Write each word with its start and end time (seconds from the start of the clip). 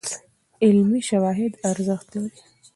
علمي 0.63 1.01
شواهد 1.09 1.53
ارزښت 1.71 2.07
لري. 2.15 2.39